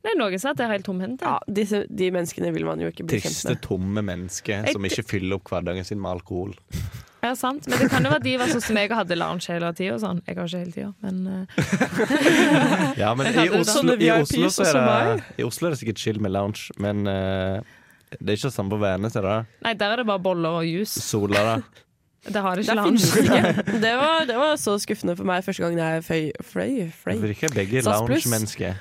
[0.05, 1.23] Nei, noen som at det er helt tomhendt.
[1.25, 3.55] Ja, disse, de menneskene vil man jo ikke bli kjent med.
[3.55, 6.53] Triste, tomme mennesker som ikke fyller opp hverdagen sin med alkohol.
[7.25, 7.65] Ja, sant.
[7.71, 9.95] Men det kan jo være de var sånn som jeg og hadde lounge hele tida.
[10.03, 10.21] Sånn.
[10.29, 11.47] Jeg har ikke hele tida, men eh,
[13.03, 16.21] Ja, men i Oslo, i, Oslo så er det, I Oslo er det sikkert chill
[16.21, 17.65] med lounge, men uh,
[18.19, 19.39] Det er ikke samme på Værnes, er det?
[19.41, 19.63] det?
[19.65, 21.01] Nei, der er det bare boller og juice.
[21.01, 21.57] Sola, da?
[22.25, 23.09] Det har det Det ikke lounge.
[23.21, 23.81] ikke.
[23.83, 26.31] Det var, det var så skuffende for meg første gang jeg fløy.
[26.41, 27.19] fløy, fløy.
[27.21, 27.89] Virker begge pluss.
[27.91, 28.79] lounge-mennesker.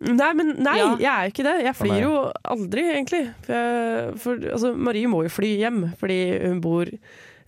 [0.00, 0.96] Nei, men nei, Ja.
[0.98, 1.64] jeg er jo ikke det.
[1.64, 3.20] Jeg flyr jo aldri, egentlig.
[3.46, 6.16] For, jeg, for altså, Marie må jo fly hjem, fordi
[6.48, 6.84] hun bor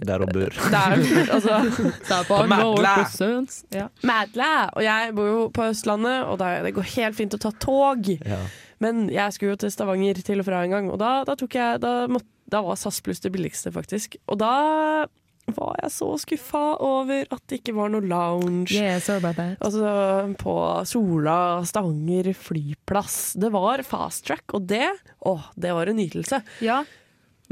[0.04, 0.50] Der hun bor.
[0.70, 0.94] der.
[1.34, 1.58] altså,
[2.28, 2.94] På Madla.
[3.74, 3.88] Ja.
[4.02, 4.52] Madla!
[4.76, 8.06] Og jeg bor jo på Østlandet, og der, det går helt fint å ta tog.
[8.22, 8.38] Ja.
[8.78, 11.54] Men jeg skulle jo til Stavanger til og fra en gang, og da, da, tok
[11.58, 14.16] jeg, da, måtte, da var SAS pluss det billigste, faktisk.
[14.28, 15.06] Og da
[15.52, 18.72] var jeg så skuffa over at det ikke var noe lounge.
[18.72, 19.58] Yeah, so about that.
[19.60, 20.54] Altså på
[20.88, 21.36] Sola,
[21.68, 23.34] Stavanger flyplass.
[23.36, 24.88] Det var fast track, og det,
[25.26, 26.40] å, det var en nytelse.
[26.64, 26.82] Ja,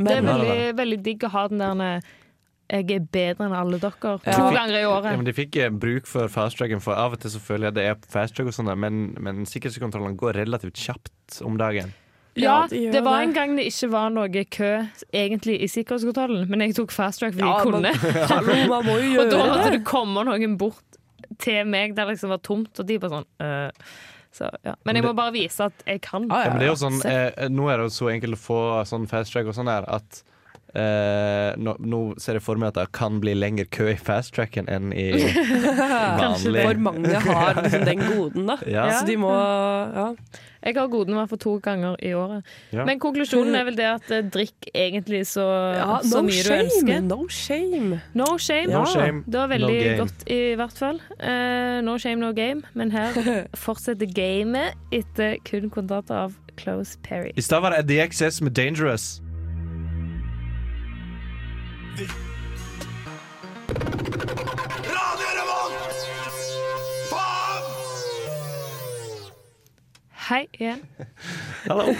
[0.00, 2.02] det er veldig, veldig digg å ha den der
[2.72, 4.46] jeg er bedre enn alle dere to Ja.
[4.54, 5.16] ganger i Ja, året.
[5.18, 7.84] men De fikk eh, bruk for fasttracken, for av og til så føler jeg det
[7.84, 11.92] er fasttrack, og sånn men, men sikkerhetskontrollene går relativt kjapt om dagen.
[12.36, 13.26] Ja, Ja, de det var det.
[13.28, 14.70] en gang det ikke var noe kø
[15.12, 18.26] egentlig i sikkerhetskontrollen, men jeg tok fast track fordi Ja, jeg men- kunne.
[18.32, 19.84] Hallo, man må jo Og da måtte det.
[19.84, 20.80] komme noen bort
[21.38, 23.70] til meg der det liksom var tomt, og de bare sånn øh.
[24.32, 24.74] så, ja.
[24.86, 26.24] Men jeg må bare vise at jeg kan.
[26.30, 27.10] Ja, men det er jo sånn, se.
[27.36, 30.22] eh, nå er det jo så enkelt å få sånn fasttrack og sånn her at
[30.74, 34.68] eh, nå, nå ser jeg for meg at det kan bli lengre kø i fasttracken
[34.72, 35.10] enn i
[36.22, 36.62] vanlig.
[36.64, 38.56] For mange har liksom den goden, da.
[38.72, 38.88] Ja.
[39.00, 40.08] Så de må ja.
[40.62, 42.46] Jeg har goden i hvert fall to ganger i året.
[42.70, 42.84] Ja.
[42.86, 45.42] Men konklusjonen er vel det at eh, drikk egentlig så,
[45.74, 47.00] ja så no mye du shame, ønsker.
[47.08, 47.98] no shame.
[48.14, 48.70] No shame.
[48.70, 48.92] No Ja.
[48.92, 51.00] shame, Det var veldig godt i hvert fall.
[51.18, 52.62] Uh, no shame, no game.
[52.78, 53.18] Men her
[53.64, 57.32] fortsetter gamet etter kun kontanter av Close Perry.
[57.36, 59.21] I stad var det DXS med Dangerous.
[70.28, 70.80] Hei igjen.
[71.68, 71.88] Hallo.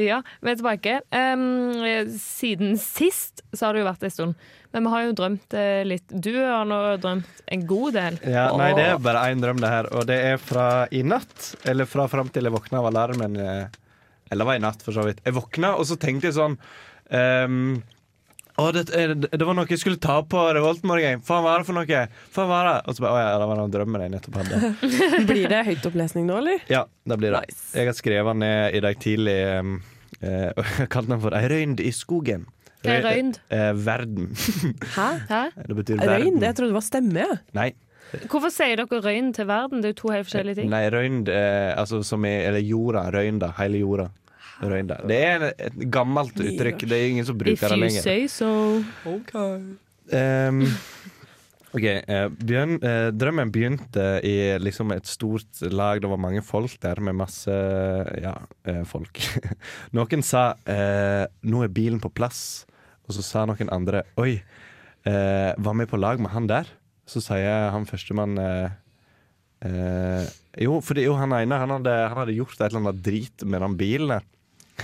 [0.00, 0.92] Ja, vi er tilbake.
[1.12, 1.82] Um,
[2.16, 4.46] siden sist så har det jo vært en stund.
[4.72, 6.06] Men vi har jo drømt eh, litt.
[6.08, 8.16] Du har nå drømt en god del.
[8.24, 9.90] Ja, nei, det er bare én drøm, det her.
[9.92, 10.64] Og det er fra
[10.96, 11.50] i natt.
[11.68, 13.36] Eller fra fram til jeg våkna av alarmen.
[13.36, 13.66] eh,
[14.32, 15.20] Eller var i natt, for så vidt.
[15.28, 16.56] Jeg våkna, og så tenkte jeg sånn
[17.18, 17.66] ehm,
[18.60, 21.22] å, det, eh, det var noe jeg skulle ta på Revoltmorgen.
[21.24, 22.02] Faen, hva er det for noe?
[22.34, 22.78] Faen, hva er det?
[22.84, 24.72] Og så bare, å ja, det var den drømmen jeg nettopp hadde.
[25.30, 26.66] Blir det høytopplesning nå, eller?
[26.72, 27.44] Ja, det blir det.
[27.48, 27.70] Nice.
[27.78, 29.38] Jeg har skrevet ned i dag tidlig.
[29.56, 29.78] Um,
[30.20, 30.50] uh,
[30.82, 32.44] jeg kalte den for Ei røynd i skogen.
[32.82, 33.38] Hva er røynd?
[33.54, 34.32] Eh, verden.
[34.96, 35.08] Hæ?
[35.28, 35.42] Hæ?
[35.68, 36.12] Det betyr verden.
[36.12, 36.42] Røynd?
[36.42, 37.26] jeg trodde det var stemme.
[37.54, 37.70] Nei.
[38.28, 39.80] Hvorfor sier dere røynd til verden?
[39.80, 40.72] Det er jo to helt forskjellige ting.
[40.72, 43.06] Nei, røynd eh, altså som i Eller jorda.
[43.14, 43.52] Røynda.
[43.60, 44.10] Hele jorda.
[44.62, 45.00] Røynda.
[45.08, 46.84] Det er et gammelt uttrykk.
[46.88, 48.02] Det er ingen som bruker det you lenger.
[48.02, 48.82] say so.
[50.12, 50.62] Um,
[51.72, 51.86] OK.
[51.88, 56.02] eh, bjørn, eh, drømmen begynte i liksom et stort lag.
[56.02, 57.54] Det var mange folk der, med masse
[58.20, 58.34] ja,
[58.68, 59.22] eh, folk.
[59.96, 62.66] noen sa eh, 'nå er bilen på plass',
[63.08, 64.42] og så sa noen andre 'oi,
[65.08, 66.68] eh, var vi på lag med han der'?
[67.08, 68.70] Så sier han førstemann eh,
[69.66, 70.28] eh,
[70.60, 73.64] Jo, fordi jo, han ene han hadde, han hadde gjort et eller annet drit med
[73.64, 74.28] den bilen der.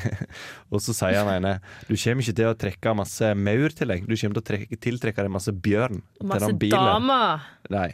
[0.73, 1.55] og så sier han ene
[1.89, 4.07] Du kommer ikke til å trekke masse maur til deg.
[4.09, 6.03] Du kommer til å trekke, tiltrekke deg masse bjørn.
[6.23, 7.49] Masse damer.
[7.73, 7.89] Nei.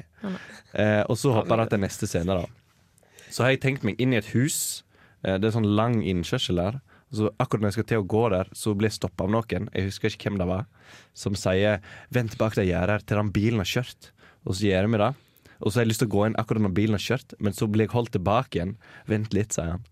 [0.72, 3.08] Eh, og så hopper han til neste scene, da.
[3.28, 4.84] Så har jeg tenkt meg inn i et hus.
[5.24, 6.80] Eh, det er sånn lang innkjørsel der.
[7.14, 9.68] Så akkurat når jeg skal til å gå der, så blir jeg stoppa av noen.
[9.70, 10.66] Jeg husker ikke hvem det var.
[11.14, 14.10] Som sier 'vent bak det gjerdet her til den bilen har kjørt'.
[14.44, 15.14] Og så gjør vi det.
[15.60, 17.52] Og så har jeg lyst til å gå inn akkurat når bilen har kjørt, men
[17.52, 18.76] så blir jeg holdt tilbake igjen.
[19.06, 19.84] Vent litt, sier han.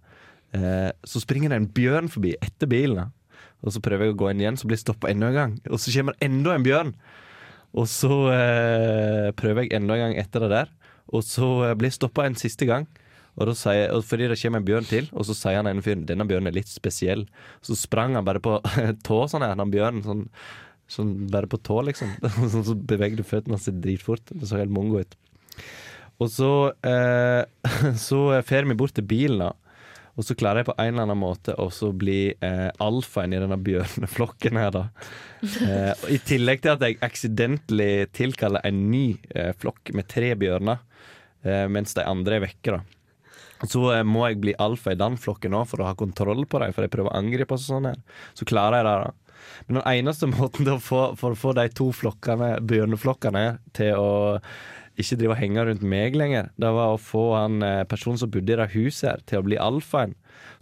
[0.56, 2.96] Eh, så springer det en bjørn forbi etter bilen.
[2.96, 3.48] da.
[3.62, 5.52] Og så prøver jeg å gå inn igjen, så blir jeg stoppa enda en gang.
[5.70, 6.94] Og så kommer det enda en bjørn.
[7.78, 10.72] Og så eh, prøver jeg enda en gang etter det der.
[11.12, 12.88] Og så eh, blir jeg stoppa en siste gang.
[13.38, 15.84] Og da sier, og fordi det kommer en bjørn til, og så sier han ene
[15.84, 17.24] fyren denne bjørnen er litt spesiell.
[17.64, 18.58] Så sprang han bare på
[19.06, 20.04] tå, sånn her, den bjørnen.
[20.04, 20.26] Sånn,
[20.92, 22.12] sånn bare på tå, liksom.
[22.52, 24.34] Sånn så bevegde føttene sine dritfort.
[24.34, 25.16] Det så helt mongo ut.
[26.20, 26.50] Og så
[26.86, 27.42] eh,
[28.06, 29.52] Så fer vi bort til bilen, da.
[30.12, 33.40] Og så klarer jeg på en eller annen måte også å bli eh, alfaen i
[33.40, 34.86] denne bjørneflokken her, da.
[35.42, 40.84] Eh, I tillegg til at jeg accidentally tilkaller en ny eh, flokk med tre bjørner,
[41.42, 43.66] eh, mens de andre er vekke, da.
[43.66, 46.60] Så eh, må jeg bli alfa i den flokken òg for å ha kontroll på
[46.62, 47.98] dem, for jeg prøver å angripe og sånn her.
[48.38, 49.40] Så klarer jeg det, da.
[49.66, 53.44] Men den eneste måten å få, for å få de to flokkene, bjørneflokkene
[53.74, 54.12] til å
[55.00, 58.30] ikke drive og henge rundt meg lenger, det var å få han eh, personen som
[58.32, 60.12] bodde i det huset her, til å bli alfaen.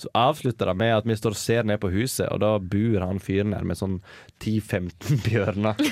[0.01, 2.99] Så avslutter det med at vi står og ser ned på huset, og da bor
[3.05, 3.97] han fyren her med sånn
[4.41, 5.75] 10-15 bjørner.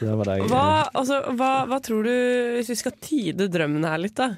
[0.00, 2.12] det var det jeg Hva, altså, hva, hva tror du,
[2.58, 4.28] hvis vi skal tyde drømmen her litt, da?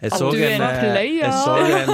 [0.00, 1.90] Jeg så en, eh, jeg så en,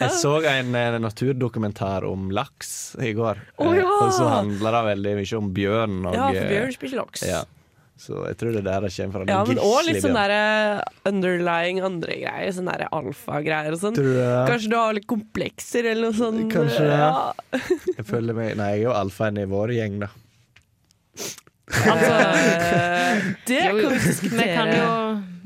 [0.00, 3.36] jeg så en eh, naturdokumentar om laks i går.
[3.54, 3.86] Eh, ja!
[3.86, 5.96] Og så handler det veldig mye om bjørn.
[6.10, 7.20] Og, Ja, for eh, bjørn spiser laks.
[7.26, 7.40] Ja.
[8.00, 9.24] Så jeg tror det er der kommer fra.
[9.26, 12.54] den Ja, men òg litt sånn derre underlying andre greier.
[12.56, 13.98] Sånn derre alfagreier og sånn.
[14.48, 16.46] Kanskje du har litt komplekser eller noe sånt.
[16.52, 16.96] Kanskje det.
[16.96, 17.60] Ja.
[17.98, 20.10] Jeg føler meg Nei, jeg er jo alfaen i vår gjeng, da.
[21.70, 22.14] Altså,
[23.10, 24.88] Eh, Det jo, kan vi kan jo,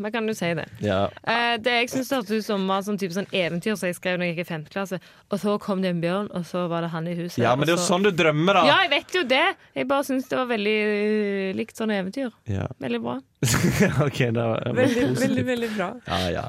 [0.05, 0.65] vi kan jo si det.
[0.85, 1.07] Ja.
[1.27, 4.19] Uh, det jeg syns hørtes ut som var sånn type sånn eventyr som jeg skrev
[4.21, 4.99] da jeg gikk i femte klasse.
[5.33, 7.41] Og så kom det en bjørn, og så var det han i huset.
[7.45, 8.65] ja, men det er jo så- sånn du drømmer, da!
[8.69, 9.45] Ja, jeg vet jo det!
[9.75, 12.31] Jeg bare syns det var veldig uh, likt sånne eventyr.
[12.53, 12.69] Ja.
[12.85, 13.17] Veldig bra.
[14.07, 15.91] OK, da det Veldig, veldig, veldig bra.
[16.09, 16.47] Ja, ja.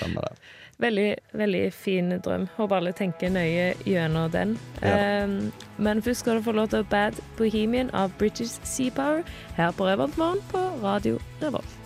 [0.00, 0.36] Samme det.
[0.82, 2.48] Veldig, veldig fin drøm.
[2.56, 4.56] Håper alle tenker nøye gjennom den.
[4.82, 5.24] Ja.
[5.24, 9.22] Um, men først skal du få lov til Bad Bohemian av British Sea Power
[9.56, 11.80] her på Revoltmorgen på Radio Revolt.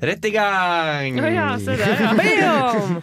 [0.00, 1.18] Rett i gang!
[1.18, 2.12] Ja, se der, ja.
[2.18, 3.02] Bam!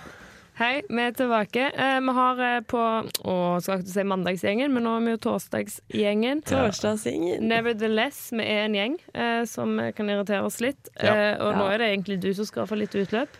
[0.55, 1.65] Hei, vi er tilbake.
[1.75, 5.19] Eh, vi har eh, på Å, skal ikke si mandagsgjengen, men nå er vi jo
[5.25, 6.45] torsdagsgjengen.
[6.47, 7.43] Torsdagsgjengen.
[7.49, 10.87] Nevertheless, vi er en gjeng eh, som kan irritere oss litt.
[10.95, 11.11] Ja.
[11.11, 13.35] Eh, og nå er det egentlig du som skal få litt utløp.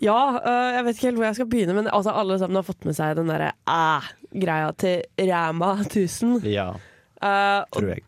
[0.00, 2.64] Ja, øh, jeg vet ikke helt hvor jeg skal begynne, men altså, alle sammen har
[2.70, 6.38] fått med seg den derre æ-greia til Ræma 1000.
[6.48, 6.70] Ja,
[7.16, 8.02] Uh, tror jeg.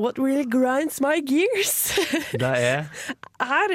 [0.00, 1.92] what really grinds my gears
[2.32, 2.86] Det er
[3.44, 3.74] er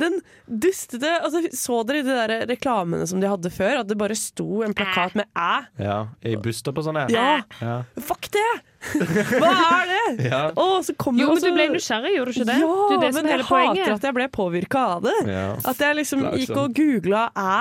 [0.00, 3.80] den dustete Altså, Så dere de der reklamene som de hadde før?
[3.82, 5.52] At det bare sto en plakat med æ?
[5.82, 7.40] Ja, i busstopp og sånn, ja.
[7.60, 7.76] Ja,
[8.08, 8.46] fuck det!
[8.86, 10.02] Hva er det?
[10.30, 10.42] Ja.
[10.84, 12.58] Så Jo, men du ble nysgjerrig, gjorde du ikke det?
[12.60, 13.82] Ja, det det men jeg poenget.
[13.82, 15.16] hater at jeg ble påvirka av det.
[15.30, 15.46] Ja.
[15.72, 17.56] At jeg liksom gikk og googla æ.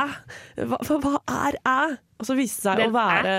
[0.69, 1.15] Hva, hva,
[1.47, 1.79] er æ?
[2.19, 3.35] Og så viste det seg å være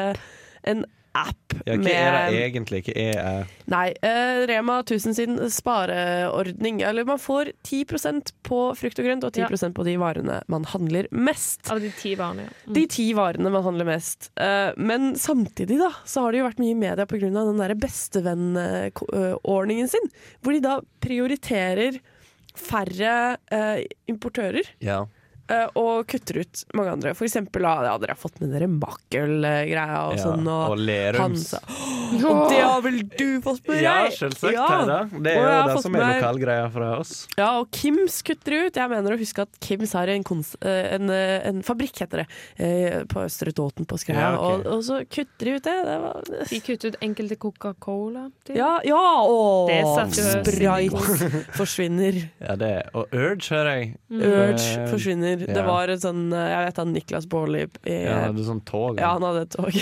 [0.66, 0.84] en
[1.16, 2.82] app Ja, hva med er det egentlig?
[2.86, 3.46] Hva er jeg?
[3.72, 6.82] Nei, uh, Rema 1000 sin spareordning.
[6.86, 11.08] Eller man får 10% på frukt og grønt og 10% på de varene man handler
[11.10, 11.64] mest.
[11.72, 12.56] Av de ti varene, ja.
[12.66, 12.74] Mm.
[12.76, 14.30] De ti varene man handler mest.
[14.40, 17.32] Uh, men samtidig da, så har det jo vært mye i media pga.
[17.36, 20.12] den der bestevennordningen sin.
[20.44, 21.98] Hvor de da prioriterer
[22.56, 24.68] færre eh, importører.
[24.84, 25.04] Ja.
[25.52, 27.12] Eh, og kutter ut mange andre.
[27.16, 30.22] For eksempel, da, ja, dere har fått med dere Makkel-greia og ja.
[30.22, 30.46] sånn.
[30.46, 31.48] Og, Og Lerums.
[32.16, 33.84] Og det har vel du fått med deg?
[33.86, 34.54] Ja, selvsagt.
[34.54, 34.68] Ja.
[34.86, 35.22] Det.
[35.26, 37.14] Det er jo det som er lokalgreia fra oss.
[37.38, 38.80] Ja, og Kims kutter ut.
[38.80, 42.24] Jeg mener å huske at Kims har en, kons eh, en, eh, en fabrikk, heter
[42.24, 42.26] det,
[42.62, 44.32] eh, på Østre Toten på Skreia.
[44.32, 44.62] Ja, okay.
[44.64, 45.76] og, og så kutter de ut det.
[45.88, 48.26] det var, De kutter ut enkelte Coca-Cola.
[48.54, 49.04] ja, ja!
[49.26, 52.22] Jo Sprite forsvinner.
[52.42, 52.74] Ja, det.
[52.96, 53.94] Og Urge, hører jeg.
[54.10, 55.56] Urge Eh, forsvinner.
[55.56, 55.60] ja.
[55.60, 58.98] Det var et sånn eh, Jeg vet han Niklas Baarli Ja, han hadde sånn tog.
[59.00, 59.72] ja, han hadde et tog.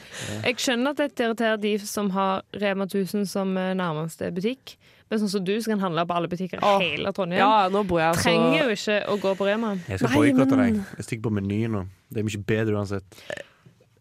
[0.48, 4.76] Jeg skjønner at dette irriterer de som har Rema 1000 som eh, nærmeste butikk.
[5.12, 7.82] Men sånn som du som kan handle på alle butikker i hele Trondheim, Ja, nå
[7.86, 8.22] bor jeg så...
[8.24, 9.74] trenger jo ikke å gå på Rema.
[9.88, 10.96] Jeg skal boikotte men- deg.
[10.98, 11.84] Jeg stikker på Meny nå.
[12.10, 13.20] Det er mye bedre uansett.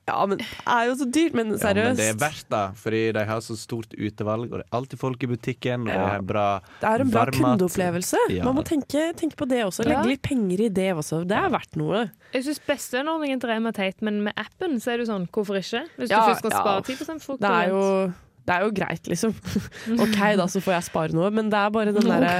[0.06, 1.34] Ja, men det er jo så dyrt.
[1.38, 1.78] Men seriøst.
[1.80, 4.76] Ja, men det er verdt det, fordi de har så stort utvalg, og det er
[4.76, 6.48] alltid folk i butikken, og det er bra
[6.82, 8.18] Det er en bra kundeopplevelse.
[8.36, 8.44] Ja.
[8.44, 9.86] Man må tenke, tenke på det også.
[9.88, 10.10] Legge Ja.
[10.12, 11.22] litt penger i det også.
[11.28, 12.12] Det er verdt noe.
[12.34, 15.30] Jeg syns bestevennordningen til Rema er teit, men med appen så er det jo sånn,
[15.32, 15.86] hvorfor ikke?
[15.98, 16.60] Hvis Ja, du først skal ja.
[16.60, 19.32] spare 10 frukt Det er jo, det er jo greit, liksom.
[20.03, 21.29] OK, da, så får jeg spare noe.
[21.32, 22.34] Men det er bare den derre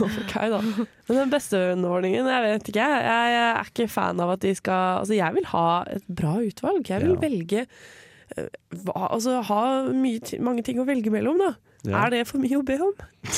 [0.00, 0.60] OK, da.
[1.08, 2.86] Men den bestevenneordningen, jeg vet ikke.
[2.86, 6.36] Jeg, jeg er ikke fan av at de skal Altså, jeg vil ha et bra
[6.40, 6.88] utvalg.
[6.88, 7.20] Jeg vil Ja.
[7.26, 8.48] velge eh,
[8.96, 9.60] Altså ha
[9.92, 11.52] mye, mange ting å velge mellom, da.
[11.84, 12.04] Ja.
[12.06, 12.92] Er det for mye å be om?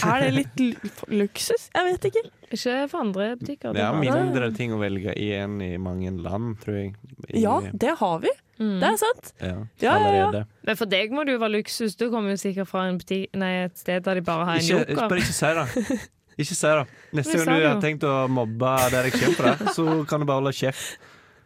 [0.05, 0.91] Er det litt lu-
[1.23, 1.71] luksus?
[1.75, 2.23] Jeg vet ikke.
[2.53, 3.73] Ikke for andre butikker.
[3.73, 6.91] Det er mindre ting å velge i enn i mange land, tror jeg.
[7.33, 8.29] I, Ja, det har vi.
[8.61, 8.75] Mm.
[8.81, 9.33] Det er sant.
[9.41, 10.43] ja, Ja, ja, ja.
[10.63, 11.97] Men for deg må det jo være luksus.
[11.97, 14.61] Du kommer jo sikkert fra en butikk, nei, et sted der de bare har en
[14.61, 15.09] Ikke, joker.
[15.09, 16.01] bare ikke si det.
[16.45, 16.87] Ikke si det.
[17.15, 20.41] Neste gang du har tenkt å mobbe der jeg kommer fra, så kan du bare
[20.43, 20.99] holde kjeft.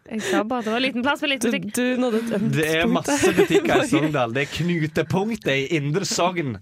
[0.09, 1.66] Jeg sa bare det var liten plass for liten butikk.
[1.77, 4.33] du nådde Det er masse butikker i Sogndal.
[4.33, 6.55] Det er knutepunktet i Indre Sogn.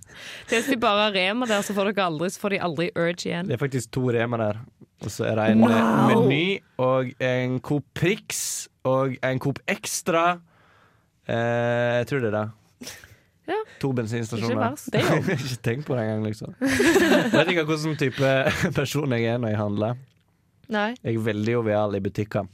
[0.51, 3.29] Hvis de bare har Rema der, så får dere aldri, så får de aldri Urge
[3.29, 3.47] igjen.
[3.47, 4.59] Det er faktisk to Rema der.
[5.05, 6.27] Og så er det en Wow.
[6.27, 10.27] Meny og en Coop Prix og en Coop Extra.
[11.29, 12.93] Eh, jeg tror det er det.
[13.47, 13.61] Ja.
[13.83, 14.75] To bensinstasjoner.
[14.91, 16.55] Ikke, Det ikke tenkt på det engang, liksom.
[16.59, 18.31] Jeg vet ikke hvilken type
[18.81, 19.99] person jeg er når jeg handler.
[20.75, 22.49] Nei, Jeg er veldig jovial i butikker.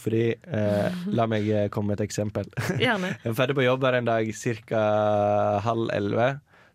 [0.00, 2.48] Fordi eh, La meg eh, komme med et eksempel.
[2.80, 3.14] gjerne.
[3.20, 4.84] Jeg var ferdig på jobb her en dag ca.
[5.66, 6.30] halv elleve.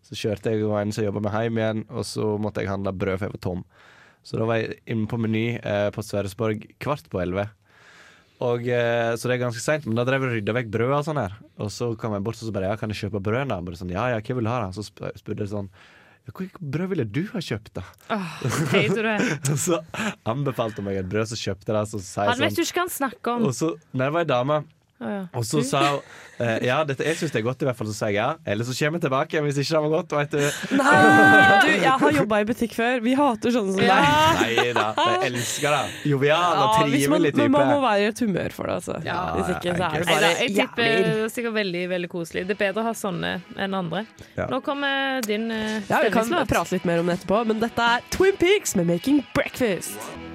[0.06, 2.94] Så kjørte jeg og en som jobba med hjem igjen, og så måtte jeg handle
[2.94, 3.64] brød, for jeg var tom.
[4.26, 7.48] Så da var jeg inne på Meny eh, på Sverresborg kvart på elleve.
[8.44, 10.94] Og, eh, så det er ganske seint, men da drev jeg og rydda vekk brød
[10.98, 11.36] og sånn her.
[11.62, 13.48] Og så kom jeg bort og så bare ja, kan jeg kjøpe brød?
[13.52, 13.60] da?
[13.64, 14.58] Bare sånn, ja, ja, hva vil du ha?
[14.66, 14.72] da?
[14.76, 15.70] Så spurte jeg sånn
[16.26, 17.84] Hvilket brød ville du ha kjøpt, da?
[18.10, 18.30] Oh,
[19.66, 19.78] så
[20.26, 21.84] anbefalte hun meg et brød, så kjøpte jeg det.
[21.92, 23.46] Så sier Han vet sånn du ikke hva han snakker om.
[23.46, 24.58] Og så, nei, det var ei dame.
[24.96, 25.26] Ja.
[25.36, 25.98] Og så sa hun
[26.40, 27.88] uh, ja, dette, jeg syns det er godt, i hvert fall.
[27.90, 28.28] Så sa jeg ja.
[28.48, 30.14] Eller så kommer jeg tilbake hvis ikke det var godt.
[30.16, 30.76] Vet du.
[30.78, 30.94] Nei,
[31.66, 33.02] du, jeg har jobba i butikk før.
[33.04, 33.90] Vi hater sånne som deg.
[34.40, 35.82] Nei da, jeg elsker det.
[36.12, 39.00] Jovial og Ja, hvis man, men man må være i et humør for det, altså.
[39.06, 42.46] Ja, Hvis ikke, så er det bare jeg tipper det er sikkert veldig veldig koselig.
[42.48, 44.06] Det er bedre å ha sånne enn andre.
[44.36, 47.90] Nå kommer din uh, Ja, Vi kan prate litt mer om det etterpå, men dette
[47.96, 50.25] er Twin Peaks med 'Making Breakfast'.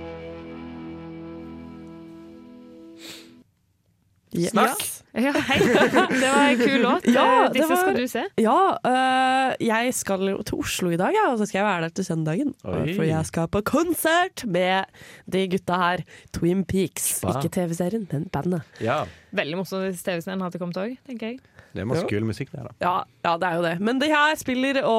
[4.31, 4.83] Snakk!
[5.11, 5.57] Ja, hei.
[6.21, 7.07] Det var en kul låt.
[7.11, 8.21] Ja, Eh, Disse var- skal du se.
[8.39, 11.81] Ja, øh, jeg skal jo til Oslo i dag, ja, og så skal jeg være
[11.81, 12.53] der til søndagen.
[12.63, 12.93] Oi.
[12.95, 14.85] For jeg skal på konsert med
[15.31, 16.05] de gutta her.
[16.33, 17.17] Twin Peaks.
[17.19, 17.35] Spa.
[17.35, 18.61] Ikke TV-serien, men bandet.
[18.79, 19.03] Ja,
[19.35, 21.39] Veldig morsomt hvis TV-serien hadde kommet òg, tenker jeg.
[21.73, 22.73] Det er masse kul musikk der, da.
[22.83, 23.73] Ja, ja, det er jo det.
[23.79, 24.95] Men de her spiller å,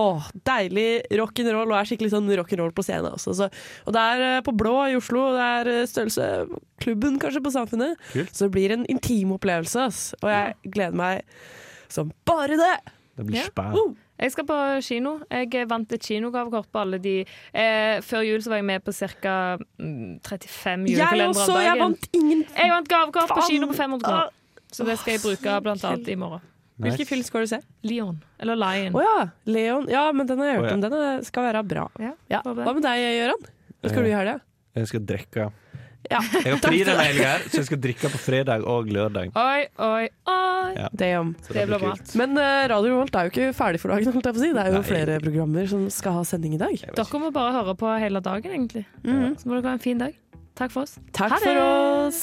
[0.48, 3.34] deilig rock'n'roll, og er skikkelig sånn rock'n'roll på scenen også.
[3.36, 3.48] Så,
[3.86, 6.28] og det er eh, på Blå i Oslo, det er eh, størrelse
[6.80, 7.98] klubben kanskje på Samfunnet.
[8.14, 8.32] Kult.
[8.34, 10.00] Så det blir en intim opplevelse, ass.
[10.22, 11.22] Og jeg gleder meg
[11.92, 12.74] som bare det.
[13.20, 13.50] Det blir Ja.
[13.52, 13.68] spa.
[13.76, 13.92] Uh.
[14.22, 14.56] Jeg skal på
[14.86, 15.16] kino.
[15.34, 18.92] Jeg vant et kinogavekort på alle de eh, Før jul så var jeg med på
[18.94, 19.58] ca.
[19.80, 21.82] 35 Jeg julekalendere også, om jeg dagen.
[21.82, 24.30] vant ingen Jeg vant gavekort på kino på 500 kroner.
[24.72, 26.40] Så det skal jeg bruke blant annet i morgen.
[26.80, 27.58] Hvilken film skal du se?
[27.84, 28.22] Leon.
[28.40, 28.94] Eller Lion.
[28.96, 29.88] Å ja, Leon.
[29.92, 30.74] Ja, men den har jeg hørt oh, ja.
[30.74, 30.80] om.
[30.80, 31.88] Den skal være bra.
[32.00, 32.40] Ja, Ja.
[32.46, 33.44] Hva med deg, Gøran?
[33.82, 34.38] Hva skal du i helga?
[34.74, 35.50] Jeg skal drikke.
[36.10, 36.18] Ja.
[36.42, 39.30] Jeg har fri den helga, så jeg skal drikke på fredag og lørdag.
[39.38, 40.72] Oi, oi, oi.
[40.74, 40.88] Ja.
[40.98, 41.34] Damn.
[41.46, 41.92] Så Det blir bra.
[41.94, 42.14] kult.
[42.18, 44.50] Men uh, Radio Volt er jo ikke ferdig for dagen, holdt jeg på å si.
[44.56, 44.88] Det er jo Nei.
[44.88, 46.74] flere programmer som skal ha sending i dag.
[46.98, 48.84] Dere må bare høre på hele dagen, egentlig.
[49.04, 49.38] Mhm.
[49.38, 50.16] Så må dere ha en fin dag.
[50.58, 50.98] Takk for oss.
[51.14, 51.46] Takk Ha det!
[51.46, 51.62] for
[52.08, 52.22] oss.